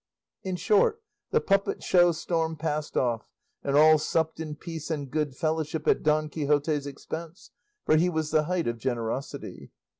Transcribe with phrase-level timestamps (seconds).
[0.41, 0.99] In short,
[1.29, 3.27] the puppet show storm passed off,
[3.63, 7.51] and all supped in peace and good fellowship at Don Quixote's expense,
[7.85, 9.69] for he was the height of generosity.